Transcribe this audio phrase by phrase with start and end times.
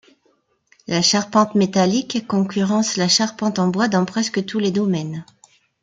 [0.87, 5.23] La charpente métallique concurrence la charpente en bois dans presque tous les domaines.